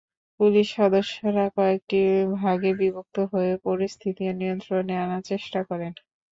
[0.39, 1.99] Police সদস্যরা কয়েকটি
[2.37, 5.93] ভাগে বিভক্ত হয়ে পরিস্থিতি নিয়ন্ত্রণে আনার চেষ্টা করেন।